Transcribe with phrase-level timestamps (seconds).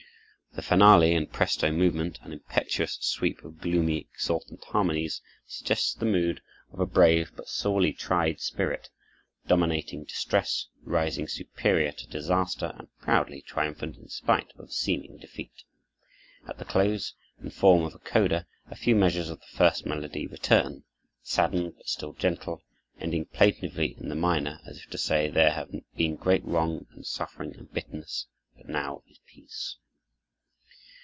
[0.53, 6.41] The finale, in presto movement, an impetuous sweep of gloomy, exultant harmonies, suggests the mood
[6.73, 8.89] of a brave but sorely tried spirit,
[9.47, 15.63] dominating distress, rising superior to disaster, and proudly triumphant in spite of seeming defeat.
[16.49, 20.27] At the close, in form of a coda, a few measures of the first melody
[20.27, 20.83] return,
[21.21, 22.61] saddened, but still gentle,
[22.99, 27.05] ending plaintively in the minor, as if to say, "There have been great wrong and
[27.05, 28.27] suffering and bitterness,
[28.57, 29.77] but now is peace."